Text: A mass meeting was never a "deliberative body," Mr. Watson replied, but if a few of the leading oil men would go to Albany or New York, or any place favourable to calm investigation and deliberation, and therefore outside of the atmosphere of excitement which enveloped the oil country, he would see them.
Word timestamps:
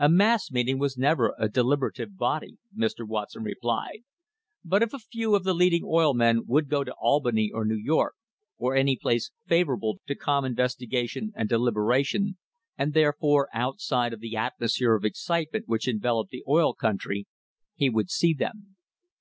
A 0.00 0.08
mass 0.08 0.50
meeting 0.50 0.80
was 0.80 0.98
never 0.98 1.32
a 1.38 1.48
"deliberative 1.48 2.16
body," 2.16 2.58
Mr. 2.76 3.06
Watson 3.06 3.44
replied, 3.44 4.00
but 4.64 4.82
if 4.82 4.92
a 4.92 4.98
few 4.98 5.36
of 5.36 5.44
the 5.44 5.54
leading 5.54 5.84
oil 5.86 6.12
men 6.12 6.42
would 6.48 6.68
go 6.68 6.82
to 6.82 6.92
Albany 6.98 7.52
or 7.54 7.64
New 7.64 7.78
York, 7.80 8.14
or 8.58 8.74
any 8.74 8.96
place 8.96 9.30
favourable 9.46 10.00
to 10.08 10.16
calm 10.16 10.44
investigation 10.44 11.30
and 11.36 11.48
deliberation, 11.48 12.36
and 12.76 12.94
therefore 12.94 13.48
outside 13.54 14.12
of 14.12 14.18
the 14.18 14.34
atmosphere 14.34 14.96
of 14.96 15.04
excitement 15.04 15.68
which 15.68 15.86
enveloped 15.86 16.32
the 16.32 16.42
oil 16.48 16.74
country, 16.74 17.28
he 17.76 17.88
would 17.88 18.10
see 18.10 18.34
them. 18.34 18.74